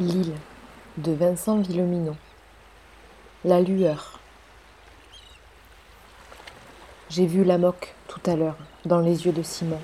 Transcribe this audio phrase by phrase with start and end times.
[0.00, 0.34] L'île
[0.98, 2.16] de Vincent Villeminot.
[3.44, 4.18] La lueur.
[7.10, 8.56] J'ai vu la moque tout à l'heure
[8.86, 9.78] dans les yeux de Simon,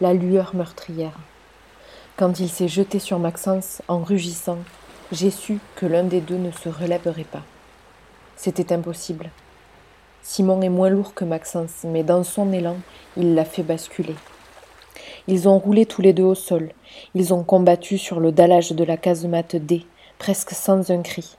[0.00, 1.16] la lueur meurtrière.
[2.16, 4.58] Quand il s'est jeté sur Maxence en rugissant,
[5.12, 7.44] j'ai su que l'un des deux ne se relèverait pas.
[8.34, 9.30] C'était impossible.
[10.22, 12.78] Simon est moins lourd que Maxence, mais dans son élan,
[13.16, 14.16] il l'a fait basculer.
[15.28, 16.72] Ils ont roulé tous les deux au sol.
[17.14, 19.84] Ils ont combattu sur le dallage de la casemate D,
[20.18, 21.36] presque sans un cri.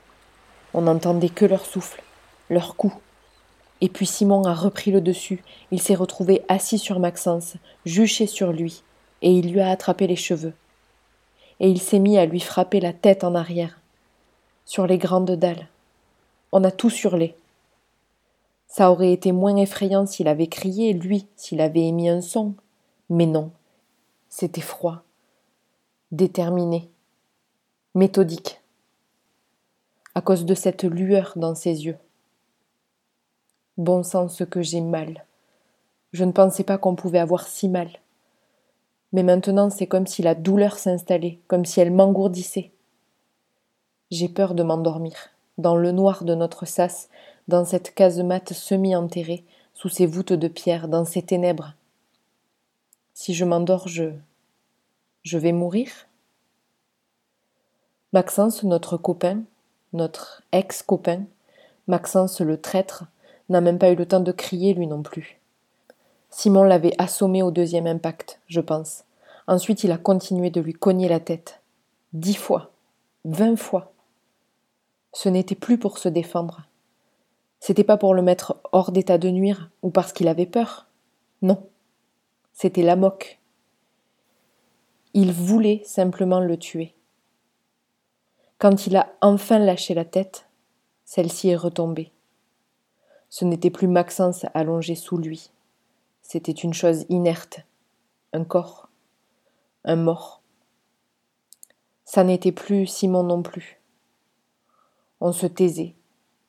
[0.73, 2.03] On n'entendait que leur souffle,
[2.49, 2.93] leur coup.
[3.79, 5.43] Et puis Simon a repris le dessus.
[5.71, 7.55] Il s'est retrouvé assis sur Maxence,
[7.85, 8.83] juché sur lui,
[9.21, 10.53] et il lui a attrapé les cheveux.
[11.59, 13.79] Et il s'est mis à lui frapper la tête en arrière,
[14.65, 15.67] sur les grandes dalles.
[16.51, 17.35] On a tous hurlé.
[18.67, 22.53] Ça aurait été moins effrayant s'il avait crié, lui, s'il avait émis un son.
[23.09, 23.51] Mais non,
[24.29, 25.03] c'était froid,
[26.11, 26.89] déterminé,
[27.95, 28.61] méthodique,
[30.15, 31.97] à cause de cette lueur dans ses yeux.
[33.77, 35.25] Bon sens que j'ai mal.
[36.11, 37.89] Je ne pensais pas qu'on pouvait avoir si mal.
[39.13, 42.71] Mais maintenant c'est comme si la douleur s'installait, comme si elle m'engourdissait.
[44.09, 47.09] J'ai peur de m'endormir, dans le noir de notre sas,
[47.47, 51.73] dans cette casemate semi-enterrée, sous ces voûtes de pierre, dans ces ténèbres.
[53.19, 54.11] Si je m'endors, je.
[55.23, 55.89] je vais mourir?
[58.13, 59.41] Maxence, notre copain,
[59.91, 61.23] notre ex-copain,
[61.87, 63.05] Maxence le traître,
[63.49, 65.39] n'a même pas eu le temps de crier lui non plus.
[66.29, 69.03] Simon l'avait assommé au deuxième impact, je pense.
[69.47, 71.61] Ensuite, il a continué de lui cogner la tête.
[72.13, 72.69] Dix fois,
[73.25, 73.93] vingt fois.
[75.11, 76.67] Ce n'était plus pour se défendre.
[77.61, 80.85] C'était pas pour le mettre hors d'état de nuire ou parce qu'il avait peur.
[81.41, 81.67] Non.
[82.59, 83.39] C'était la moque.
[85.13, 86.95] Il voulait simplement le tuer.
[88.57, 90.47] Quand il a enfin lâché la tête,
[91.05, 92.11] celle-ci est retombée.
[93.29, 95.51] Ce n'était plus Maxence allongé sous lui.
[96.23, 97.59] C'était une chose inerte,
[98.33, 98.89] un corps,
[99.83, 100.41] un mort.
[102.05, 103.79] Ça n'était plus Simon non plus.
[105.21, 105.93] On se taisait,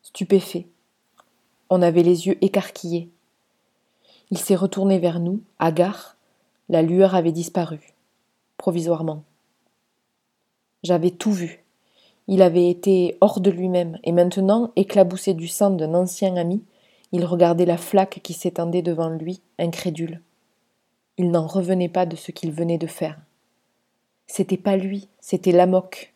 [0.01, 0.69] stupéfait.
[1.69, 3.11] On avait les yeux écarquillés,
[4.31, 6.17] il s'est retourné vers nous, hagard.
[6.69, 7.95] La lueur avait disparu,
[8.59, 9.23] provisoirement.
[10.83, 11.65] J'avais tout vu.
[12.27, 16.63] Il avait été hors de lui-même, et maintenant, éclaboussé du sang d'un ancien ami,
[17.13, 20.21] il regardait la flaque qui s'étendait devant lui, incrédule.
[21.17, 23.19] Il n'en revenait pas de ce qu'il venait de faire.
[24.27, 26.13] C'était pas lui, c'était la moque.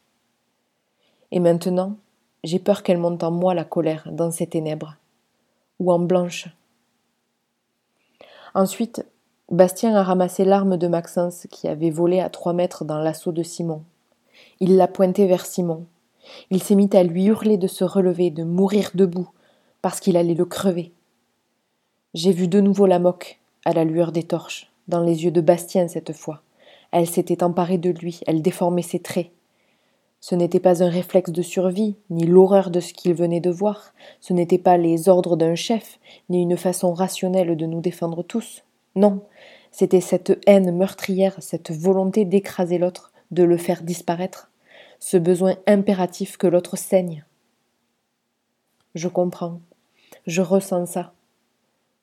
[1.31, 1.97] Et maintenant,
[2.44, 4.97] j'ai peur qu'elle monte en moi la colère dans ces ténèbres,
[5.79, 6.49] ou en blanche,
[8.55, 9.05] Ensuite,
[9.51, 13.43] Bastien a ramassé l'arme de Maxence qui avait volé à trois mètres dans l'assaut de
[13.43, 13.83] Simon.
[14.61, 15.87] Il l'a pointé vers Simon.
[16.51, 19.31] Il s'est mis à lui hurler de se relever, de mourir debout,
[19.81, 20.93] parce qu'il allait le crever.
[22.15, 25.41] J'ai vu de nouveau la moque, à la lueur des torches, dans les yeux de
[25.41, 26.43] Bastien cette fois.
[26.91, 29.31] Elle s'était emparée de lui, elle déformait ses traits.
[30.22, 33.93] Ce n'était pas un réflexe de survie, ni l'horreur de ce qu'il venait de voir,
[34.21, 38.62] ce n'étaient pas les ordres d'un chef, ni une façon rationnelle de nous défendre tous.
[38.94, 39.25] Non,
[39.72, 44.53] c'était cette haine meurtrière, cette volonté d'écraser l'autre, de le faire disparaître,
[45.00, 47.25] ce besoin impératif que l'autre saigne.
[48.94, 49.59] Je comprends,
[50.28, 51.15] je ressens ça.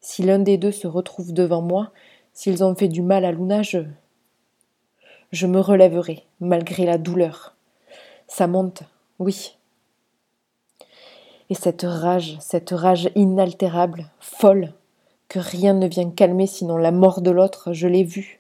[0.02, 1.94] Si l'un des deux se retrouve devant moi,
[2.34, 3.80] s'ils ont fait du mal à Luna, je.
[5.32, 7.56] Je me relèverai, malgré la douleur.
[8.30, 8.84] Ça monte,
[9.18, 9.58] oui.
[11.50, 14.72] Et cette rage, cette rage inaltérable, folle,
[15.28, 18.40] que rien ne vient calmer sinon la mort de l'autre, je l'ai vue.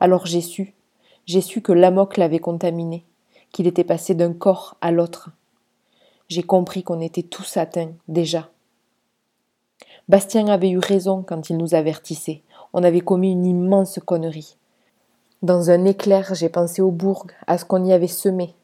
[0.00, 0.72] Alors j'ai su,
[1.26, 3.04] j'ai su que l'amok l'avait contaminé,
[3.52, 5.28] qu'il était passé d'un corps à l'autre.
[6.28, 8.48] J'ai compris qu'on était tous atteints, déjà.
[10.08, 12.40] Bastien avait eu raison quand il nous avertissait.
[12.72, 14.56] On avait commis une immense connerie.
[15.42, 18.54] Dans un éclair, j'ai pensé au bourg, à ce qu'on y avait semé,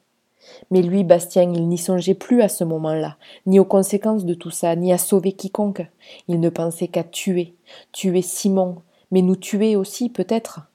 [0.70, 3.16] mais lui, Bastien, il n'y songeait plus à ce moment-là,
[3.46, 5.86] ni aux conséquences de tout ça, ni à sauver quiconque.
[6.28, 7.54] Il ne pensait qu'à tuer,
[7.92, 8.76] tuer Simon,
[9.10, 10.68] mais nous tuer aussi, peut-être.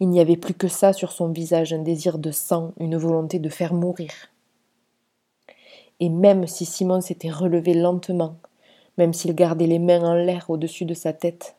[0.00, 3.38] Il n'y avait plus que ça sur son visage, un désir de sang, une volonté
[3.38, 4.10] de faire mourir.
[6.00, 8.36] Et même si Simon s'était relevé lentement,
[8.96, 11.56] même s'il gardait les mains en l'air au-dessus de sa tête,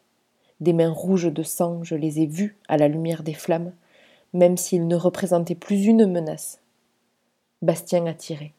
[0.59, 3.73] des mains rouges de sang, je les ai vues à la lumière des flammes,
[4.33, 6.60] même s'il ne représentait plus une menace,
[7.61, 8.53] Bastien a tiré.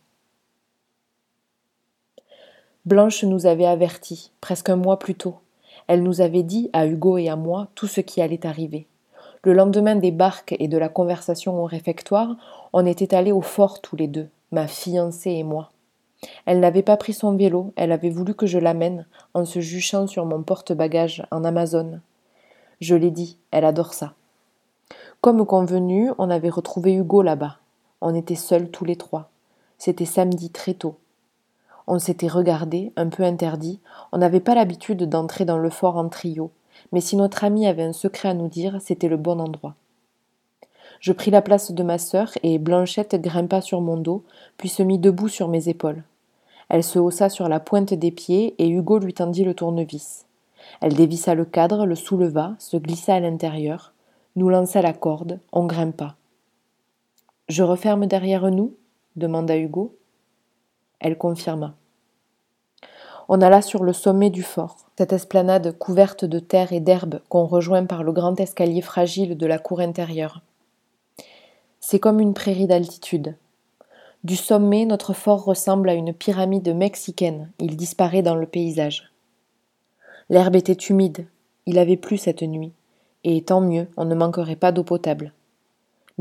[2.84, 5.37] Blanche nous avait avertis, presque un mois plus tôt.
[5.88, 8.87] Elle nous avait dit, à Hugo et à moi, tout ce qui allait arriver.
[9.43, 12.37] Le lendemain des barques et de la conversation au réfectoire,
[12.72, 15.72] on était allés au fort tous les deux, ma fiancée et moi.
[16.46, 20.06] Elle n'avait pas pris son vélo, elle avait voulu que je l'amène, en se juchant
[20.06, 22.00] sur mon porte-bagages en Amazon.
[22.81, 24.14] Je l'ai dit, elle adore ça.
[25.20, 27.58] Comme convenu, on avait retrouvé Hugo là-bas.
[28.04, 29.31] On était seuls tous les trois.
[29.78, 30.96] C'était samedi très tôt.
[31.87, 33.78] On s'était regardé, un peu interdit.
[34.10, 36.50] On n'avait pas l'habitude d'entrer dans le fort en trio.
[36.90, 39.76] Mais si notre ami avait un secret à nous dire, c'était le bon endroit.
[40.99, 44.25] Je pris la place de ma sœur et Blanchette grimpa sur mon dos,
[44.56, 46.02] puis se mit debout sur mes épaules.
[46.69, 50.26] Elle se haussa sur la pointe des pieds et Hugo lui tendit le tournevis.
[50.81, 53.93] Elle dévissa le cadre, le souleva, se glissa à l'intérieur,
[54.34, 56.16] nous lança la corde, on grimpa.
[57.52, 58.72] Je referme derrière nous?
[59.14, 59.94] demanda Hugo.
[61.00, 61.75] Elle confirma.
[63.28, 67.44] On alla sur le sommet du fort, cette esplanade couverte de terre et d'herbe qu'on
[67.44, 70.40] rejoint par le grand escalier fragile de la cour intérieure.
[71.78, 73.37] C'est comme une prairie d'altitude.
[74.25, 79.12] Du sommet, notre fort ressemble à une pyramide mexicaine, il disparaît dans le paysage.
[80.31, 81.26] L'herbe était humide,
[81.66, 82.72] il avait plu cette nuit,
[83.25, 85.34] et tant mieux, on ne manquerait pas d'eau potable.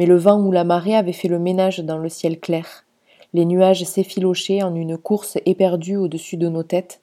[0.02, 2.88] Mais le vent ou la marée avait fait le ménage dans le ciel clair,
[3.34, 7.02] les nuages s'effilochaient en une course éperdue au-dessus de nos têtes,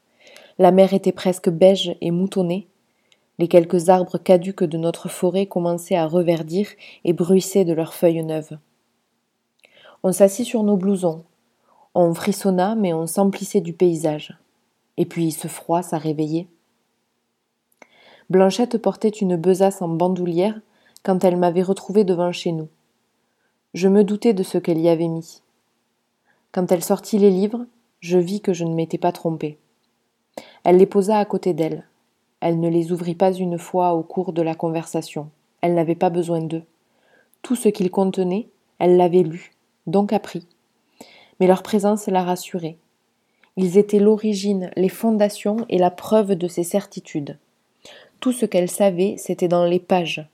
[0.58, 2.66] la mer était presque beige et moutonnée,
[3.38, 6.66] les quelques arbres caduques de notre forêt commençaient à reverdir
[7.04, 8.58] et bruissaient de leurs feuilles neuves.
[10.02, 11.22] On s'assit sur nos blousons.
[11.94, 14.36] On frissonna, mais on s'emplissait du paysage.
[14.96, 16.48] Et puis ce froid, ça réveillait.
[18.28, 20.58] Blanchette portait une besace en bandoulière
[21.04, 22.68] quand elle m'avait retrouvé devant chez nous.
[23.74, 25.42] Je me doutais de ce qu'elle y avait mis.
[26.52, 27.66] Quand elle sortit les livres,
[28.00, 29.58] je vis que je ne m'étais pas trompée.
[30.64, 31.84] Elle les posa à côté d'elle.
[32.40, 35.28] Elle ne les ouvrit pas une fois au cours de la conversation.
[35.60, 36.62] Elle n'avait pas besoin d'eux.
[37.42, 38.48] Tout ce qu'ils contenaient,
[38.78, 39.52] elle l'avait lu,
[39.86, 40.46] donc appris.
[41.38, 42.78] Mais leur présence la rassurait.
[43.56, 47.36] Ils étaient l'origine, les fondations et la preuve de ses certitudes.
[48.20, 50.26] Tout ce qu'elle savait, c'était dans les pages.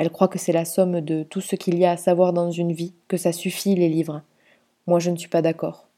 [0.00, 2.50] Elle croit que c'est la somme de tout ce qu'il y a à savoir dans
[2.50, 4.22] une vie, que ça suffit les livres.
[4.86, 5.88] Moi, je ne suis pas d'accord.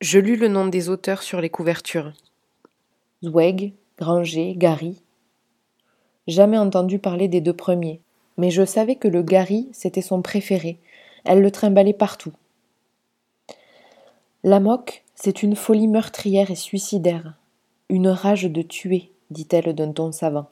[0.00, 2.12] Je lus le nom des auteurs sur les couvertures.
[3.24, 5.02] Zweig, Granger, Gary.
[6.28, 8.00] Jamais entendu parler des deux premiers,
[8.36, 10.78] mais je savais que le Gary, c'était son préféré,
[11.24, 12.34] elle le trimballait partout.
[14.44, 17.34] L'amok, c'est une folie meurtrière et suicidaire,
[17.88, 20.50] une rage de tuer, dit-elle d'un ton savant.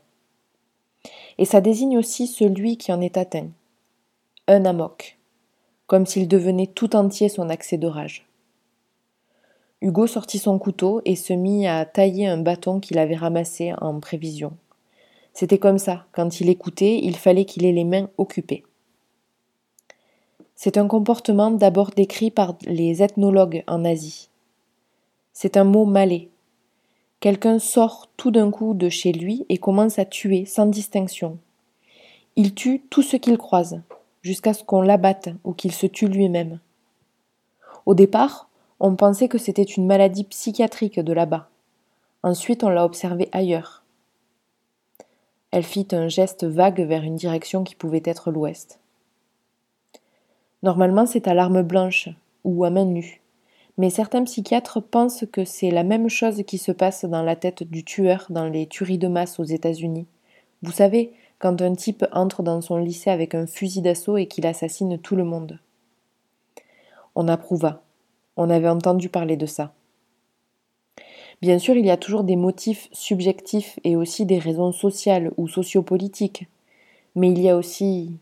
[1.38, 3.48] Et ça désigne aussi celui qui en est atteint.
[4.48, 5.18] Un amok,
[5.86, 8.26] comme s'il devenait tout entier son accès de rage.
[9.82, 14.00] Hugo sortit son couteau et se mit à tailler un bâton qu'il avait ramassé en
[14.00, 14.56] prévision.
[15.34, 18.64] C'était comme ça, quand il écoutait, il fallait qu'il ait les mains occupées.
[20.54, 24.30] C'est un comportement d'abord décrit par les ethnologues en Asie.
[25.34, 26.30] C'est un mot malais.
[27.20, 31.38] Quelqu'un sort tout d'un coup de chez lui et commence à tuer sans distinction.
[32.36, 33.80] Il tue tout ce qu'il croise,
[34.22, 36.60] jusqu'à ce qu'on l'abatte ou qu'il se tue lui-même.
[37.86, 41.48] Au départ, on pensait que c'était une maladie psychiatrique de là-bas.
[42.22, 43.82] Ensuite, on l'a observé ailleurs.
[45.52, 48.78] Elle fit un geste vague vers une direction qui pouvait être l'ouest.
[50.62, 52.10] Normalement, c'est à l'arme blanche
[52.44, 53.22] ou à main nue.
[53.78, 57.62] Mais certains psychiatres pensent que c'est la même chose qui se passe dans la tête
[57.62, 60.06] du tueur dans les tueries de masse aux États-Unis.
[60.62, 64.46] Vous savez, quand un type entre dans son lycée avec un fusil d'assaut et qu'il
[64.46, 65.58] assassine tout le monde.
[67.14, 67.82] On approuva.
[68.36, 69.72] On avait entendu parler de ça.
[71.42, 75.48] Bien sûr, il y a toujours des motifs subjectifs et aussi des raisons sociales ou
[75.48, 76.46] sociopolitiques.
[77.14, 78.16] Mais il y a aussi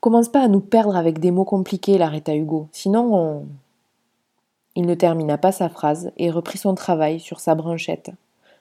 [0.00, 2.68] Commence pas à nous perdre avec des mots compliqués, l'arrêta Hugo.
[2.70, 3.46] Sinon, on.
[4.78, 8.12] Il ne termina pas sa phrase et reprit son travail sur sa branchette.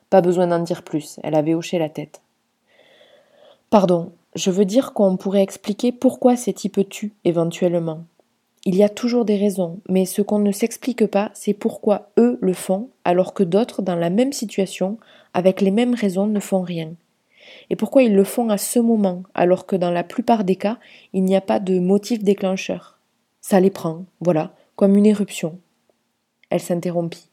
[0.10, 2.24] Pas besoin d'en dire plus, elle avait hoché la tête.
[3.70, 8.04] Pardon, je veux dire qu'on pourrait expliquer pourquoi ces types tuent éventuellement.
[8.66, 12.40] Il y a toujours des raisons, mais ce qu'on ne s'explique pas, c'est pourquoi eux
[12.42, 14.98] le font, alors que d'autres, dans la même situation,
[15.36, 16.96] avec les mêmes raisons, ne font rien
[17.70, 20.78] et pourquoi ils le font à ce moment, alors que dans la plupart des cas,
[21.14, 22.98] il n'y a pas de motif déclencheur.
[23.42, 25.60] Ça les prend, voilà, comme une éruption.
[26.50, 27.30] Elle s'interrompit.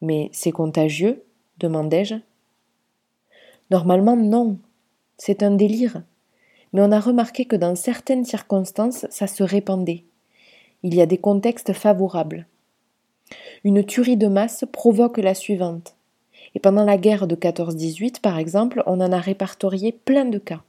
[0.00, 1.24] Mais c'est contagieux?
[1.58, 2.16] demandai-je.
[3.70, 4.58] Normalement, non.
[5.16, 6.02] C'est un délire.
[6.72, 10.04] Mais on a remarqué que dans certaines circonstances, ça se répandait.
[10.82, 12.46] Il y a des contextes favorables.
[13.62, 15.94] Une tuerie de masse provoque la suivante
[16.54, 20.62] Et pendant la guerre de 14-18, par exemple, on en a répertorié plein de cas.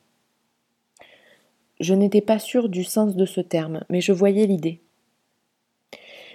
[1.79, 4.82] Je n'étais pas sûre du sens de ce terme, mais je voyais l'idée.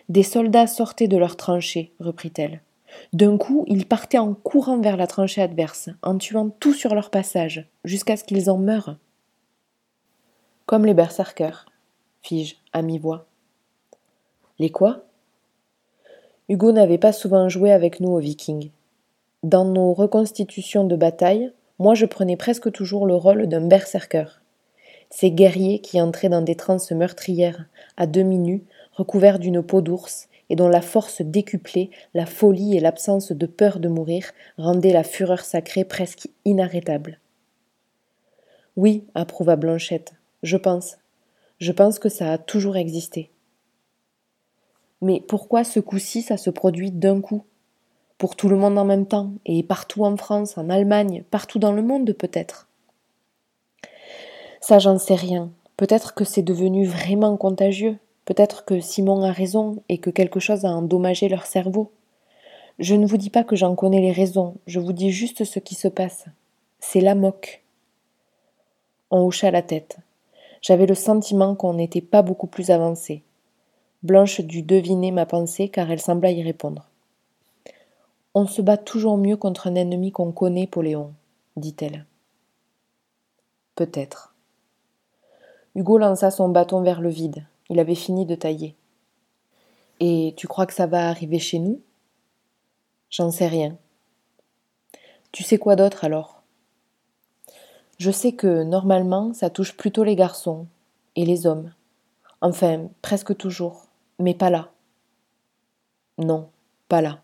[0.09, 2.63] Des soldats sortaient de leurs tranchées, reprit-elle.
[3.13, 7.11] D'un coup, ils partaient en courant vers la tranchée adverse, en tuant tout sur leur
[7.11, 8.97] passage, jusqu'à ce qu'ils en meurent.
[10.67, 11.67] Comme les berserkers,
[12.23, 13.27] fis-je à mi-voix.
[14.59, 15.05] Les quoi?
[16.49, 18.71] Hugo n'avait pas souvent joué avec nous aux Vikings.
[19.43, 24.41] Dans nos reconstitutions de bataille, moi je prenais presque toujours le rôle d'un berserker.
[25.11, 28.65] Ces guerriers qui entraient dans des transes meurtrières, à demi nus,
[28.99, 33.79] recouverts d'une peau d'ours, et dont la force décuplée, la folie et l'absence de peur
[33.79, 37.21] de mourir rendaient la fureur sacrée presque inarrêtable.
[38.77, 40.99] Oui, approuva Blanchette, je pense.
[41.61, 43.31] Je pense que ça a toujours existé.
[45.01, 47.45] Mais pourquoi ce coup-ci ça se produit d'un coup?
[48.17, 51.73] Pour tout le monde en même temps, et partout en France, en Allemagne, partout dans
[51.73, 52.69] le monde peut-être?
[54.61, 55.53] Ça j'en sais rien.
[55.77, 57.99] Peut-être que c'est devenu vraiment contagieux.
[58.29, 61.91] Peut-être que Simon a raison et que quelque chose a endommagé leur cerveau.
[62.79, 65.59] Je ne vous dis pas que j'en connais les raisons, je vous dis juste ce
[65.59, 66.27] qui se passe.
[66.79, 67.63] C'est la moque.
[69.11, 69.97] On hocha la tête.
[70.61, 73.23] J'avais le sentiment qu'on n'était pas beaucoup plus avancé.
[74.03, 76.87] Blanche dut deviner ma pensée car elle sembla y répondre.
[78.35, 81.15] On se bat toujours mieux contre un ennemi qu'on connaît, Poléon,
[81.57, 82.05] dit-elle.
[83.75, 84.35] Peut-être.
[85.75, 87.47] Hugo lança son bâton vers le vide.
[87.71, 88.75] Il avait fini de tailler.
[90.01, 91.81] Et tu crois que ça va arriver chez nous?
[93.11, 93.77] J'en sais rien.
[95.33, 96.43] Tu sais quoi d'autre alors?
[97.99, 100.67] Je sais que normalement ça touche plutôt les garçons
[101.17, 101.73] et les hommes.
[102.41, 103.87] Enfin, presque toujours,
[104.19, 104.71] mais pas là.
[106.19, 106.49] Non,
[106.89, 107.21] pas là.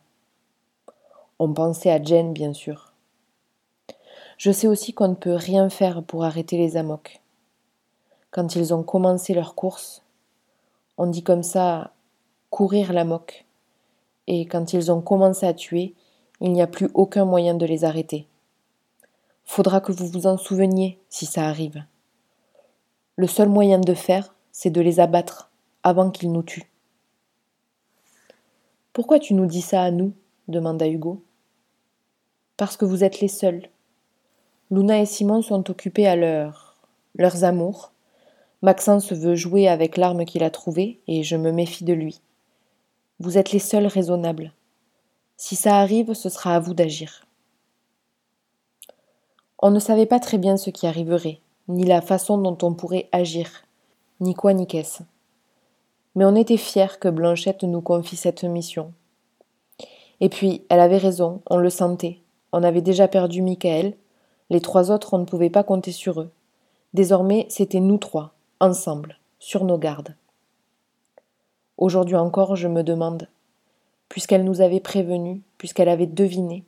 [1.39, 2.93] On pensait à Jen, bien sûr.
[4.39, 7.21] Je sais aussi qu'on ne peut rien faire pour arrêter les amocs.
[8.31, 10.04] Quand ils ont commencé leur course,
[10.97, 11.93] on dit comme ça
[12.51, 13.45] courir la moque.
[14.27, 15.95] Et quand ils ont commencé à tuer,
[16.41, 18.27] il n'y a plus aucun moyen de les arrêter.
[19.45, 21.85] Faudra que vous vous en souveniez si ça arrive.
[23.17, 25.51] Le seul moyen de faire, c'est de les abattre
[25.83, 26.71] avant qu'ils nous tuent.
[28.93, 30.13] Pourquoi tu nous dis ça à nous?
[30.49, 31.23] demanda Hugo.
[32.57, 33.69] Parce que vous êtes les seuls.
[34.71, 36.77] Luna et Simon sont occupés à leur...
[37.17, 37.93] leurs amours,
[38.65, 42.23] Maxence veut jouer avec l'arme qu'il a trouvée, et je me méfie de lui.
[43.21, 44.55] Vous êtes les seuls raisonnables.
[45.37, 47.27] Si ça arrive, ce sera à vous d'agir.
[49.59, 53.11] On ne savait pas très bien ce qui arriverait, ni la façon dont on pourrait
[53.13, 53.51] agir,
[54.21, 55.03] ni quoi ni qu'est-ce.
[56.15, 58.95] Mais on était fiers que Blanchette nous confie cette mission.
[60.21, 62.21] Et puis, elle avait raison, on le sentait.
[62.51, 63.93] On avait déjà perdu Michael,
[64.49, 66.31] les trois autres, on ne pouvait pas compter sur eux.
[66.95, 70.15] Désormais, c'était nous trois, ensemble, sur nos gardes.
[71.77, 73.29] Aujourd'hui encore, je me demande,
[74.09, 76.65] puisqu'elle nous avait prévenus, puisqu'elle avait deviné,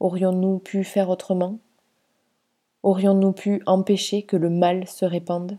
[0.00, 1.58] aurions-nous pu faire autrement?
[2.82, 5.58] Aurions-nous pu empêcher que le mal se répande?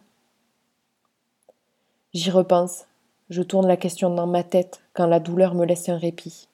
[2.14, 2.86] J'y repense,
[3.30, 6.50] je tourne la question dans ma tête quand la douleur me laisse un répit,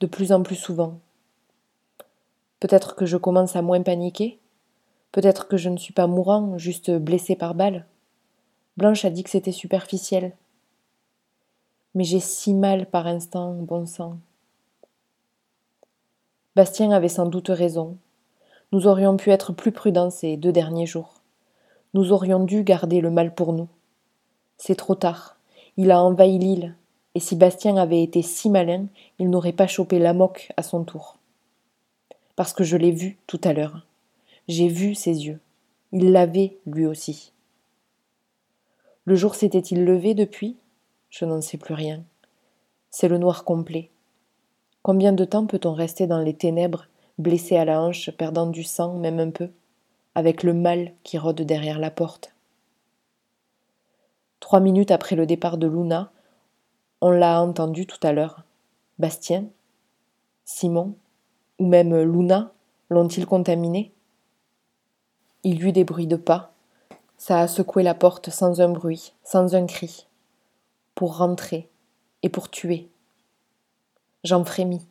[0.00, 0.98] de plus en plus souvent.
[2.58, 4.40] Peut-être que je commence à moins paniquer,
[5.12, 7.86] peut-être que je ne suis pas mourant, juste blessé par balle.
[8.76, 10.32] Blanche a dit que c'était superficiel.
[11.94, 14.18] Mais j'ai si mal par instant, bon sang.
[16.56, 17.96] Bastien avait sans doute raison.
[18.72, 21.14] Nous aurions pu être plus prudents ces deux derniers jours.
[21.94, 23.68] Nous aurions dû garder le mal pour nous.
[24.58, 25.36] C'est trop tard.
[25.76, 26.74] Il a envahi l'île,
[27.14, 28.86] et si Bastien avait été si malin,
[29.20, 31.18] il n'aurait pas chopé la moque à son tour.
[32.34, 33.86] Parce que je l'ai vu tout à l'heure.
[34.48, 35.38] J'ai vu ses yeux.
[35.92, 37.32] Il l'avait, lui aussi.
[39.06, 40.56] Le jour s'était-il levé depuis?
[41.10, 42.02] Je n'en sais plus rien.
[42.88, 43.90] C'est le noir complet.
[44.80, 46.86] Combien de temps peut-on rester dans les ténèbres,
[47.18, 49.50] blessé à la hanche, perdant du sang, même un peu,
[50.14, 52.34] avec le mal qui rôde derrière la porte?
[54.40, 56.10] Trois minutes après le départ de Luna,
[57.02, 58.44] on l'a entendu tout à l'heure.
[58.98, 59.44] Bastien?
[60.46, 60.94] Simon?
[61.58, 62.52] Ou même Luna?
[62.88, 63.92] L'ont-ils contaminé?
[65.42, 66.53] Il y eut des bruits de pas,
[67.16, 70.06] ça a secoué la porte sans un bruit, sans un cri,
[70.94, 71.68] pour rentrer
[72.22, 72.88] et pour tuer.
[74.24, 74.86] J'en frémis.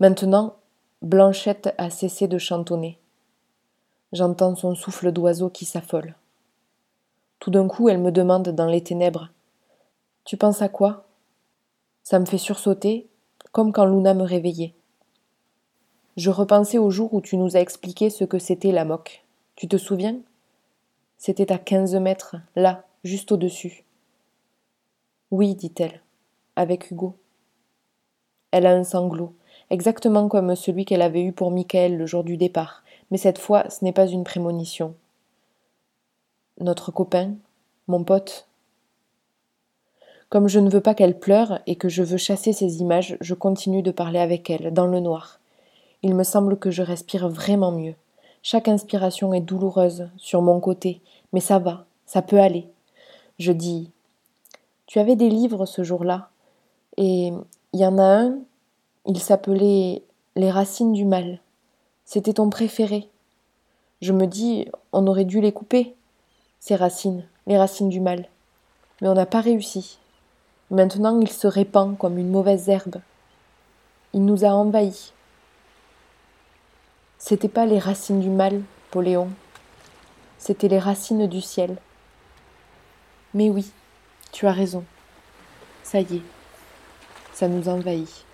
[0.00, 0.56] Maintenant,
[1.02, 2.98] Blanchette a cessé de chantonner.
[4.12, 6.14] J'entends son souffle d'oiseau qui s'affole.
[7.38, 9.30] Tout d'un coup, elle me demande dans les ténèbres
[10.24, 11.04] Tu penses à quoi?
[12.02, 13.08] Ça me fait sursauter,
[13.52, 14.74] comme quand Luna me réveillait.
[16.16, 19.24] Je repensais au jour où tu nous as expliqué ce que c'était la moque.
[19.58, 20.20] Tu te souviens?
[21.16, 23.84] C'était à quinze mètres, là, juste au-dessus.
[25.32, 26.00] Oui, dit-elle,
[26.54, 27.16] avec Hugo.
[28.52, 29.34] Elle a un sanglot,
[29.70, 33.68] exactement comme celui qu'elle avait eu pour Michael le jour du départ, mais cette fois
[33.68, 34.94] ce n'est pas une prémonition.
[36.60, 37.34] Notre copain,
[37.88, 38.46] mon pote.
[40.28, 43.34] Comme je ne veux pas qu'elle pleure et que je veux chasser ces images, je
[43.34, 45.40] continue de parler avec elle, dans le noir.
[46.04, 47.96] Il me semble que je respire vraiment mieux.
[48.42, 51.00] Chaque inspiration est douloureuse sur mon côté,
[51.32, 52.68] mais ça va, ça peut aller.
[53.38, 53.90] Je dis
[54.86, 56.30] Tu avais des livres ce jour-là,
[56.96, 57.32] et
[57.72, 58.38] il y en a un,
[59.06, 60.02] il s'appelait
[60.36, 61.40] Les racines du mal.
[62.04, 63.08] C'était ton préféré.
[64.00, 65.94] Je me dis On aurait dû les couper,
[66.60, 68.28] ces racines, les racines du mal.
[69.00, 69.98] Mais on n'a pas réussi.
[70.70, 73.00] Maintenant il se répand comme une mauvaise herbe.
[74.12, 75.12] Il nous a envahis.
[77.18, 79.28] C'était pas les racines du mal, Poléon.
[80.38, 81.76] C'était les racines du ciel.
[83.34, 83.72] Mais oui,
[84.30, 84.84] tu as raison.
[85.82, 86.22] Ça y est,
[87.32, 88.24] ça nous envahit.